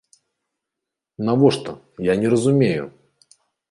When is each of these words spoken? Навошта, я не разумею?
Навошта, 1.29 1.71
я 2.11 2.19
не 2.25 2.35
разумею? 2.35 2.93